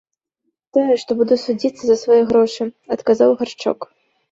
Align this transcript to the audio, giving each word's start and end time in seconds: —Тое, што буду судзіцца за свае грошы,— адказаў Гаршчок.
—Тое, 0.77 0.95
што 1.01 1.17
буду 1.19 1.37
судзіцца 1.41 1.83
за 1.91 1.99
свае 2.05 2.19
грошы,— 2.33 2.69
адказаў 2.99 3.39
Гаршчок. 3.45 3.79